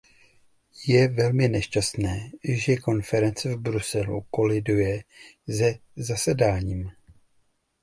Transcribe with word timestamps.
Je 0.87 1.07
velmi 1.07 1.47
nešťastné, 1.49 2.31
že 2.43 2.77
konference 2.77 3.53
v 3.53 3.57
Bruselu 3.59 4.21
koliduje 4.31 5.03
se 5.57 5.79
zasedáním. 5.95 6.91